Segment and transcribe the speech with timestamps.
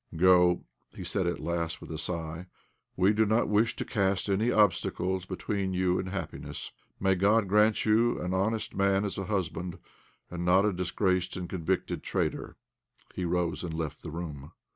[0.17, 0.63] "Go,"
[0.95, 2.47] he said at last, with a sigh;
[2.97, 6.71] "we do not wish to cast any obstacles between you and happiness.
[6.99, 9.77] May God grant you an honest man as a husband,
[10.31, 12.55] and not a disgraced and convicted traitor."
[13.13, 14.53] He rose and left the room.